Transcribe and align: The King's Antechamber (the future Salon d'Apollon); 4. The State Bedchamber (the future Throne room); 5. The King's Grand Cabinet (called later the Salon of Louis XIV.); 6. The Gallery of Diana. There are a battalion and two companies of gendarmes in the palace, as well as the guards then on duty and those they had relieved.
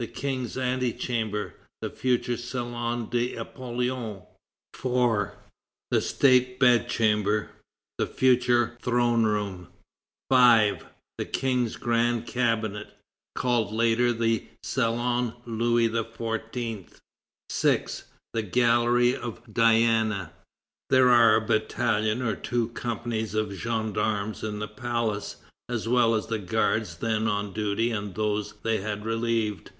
The 0.00 0.06
King's 0.06 0.56
Antechamber 0.56 1.52
(the 1.82 1.90
future 1.90 2.38
Salon 2.38 3.10
d'Apollon); 3.10 4.22
4. 4.72 5.34
The 5.90 6.00
State 6.00 6.58
Bedchamber 6.58 7.50
(the 7.98 8.06
future 8.06 8.78
Throne 8.80 9.24
room); 9.24 9.68
5. 10.30 10.86
The 11.18 11.26
King's 11.26 11.76
Grand 11.76 12.26
Cabinet 12.26 12.96
(called 13.34 13.72
later 13.74 14.10
the 14.14 14.46
Salon 14.62 15.34
of 15.42 15.46
Louis 15.46 15.90
XIV.); 15.90 16.96
6. 17.50 18.04
The 18.32 18.42
Gallery 18.42 19.14
of 19.14 19.42
Diana. 19.52 20.32
There 20.88 21.10
are 21.10 21.34
a 21.36 21.46
battalion 21.46 22.22
and 22.22 22.42
two 22.42 22.68
companies 22.68 23.34
of 23.34 23.52
gendarmes 23.52 24.42
in 24.42 24.60
the 24.60 24.68
palace, 24.68 25.36
as 25.68 25.86
well 25.86 26.14
as 26.14 26.28
the 26.28 26.38
guards 26.38 26.96
then 26.96 27.28
on 27.28 27.52
duty 27.52 27.90
and 27.90 28.14
those 28.14 28.54
they 28.62 28.78
had 28.78 29.04
relieved. 29.04 29.72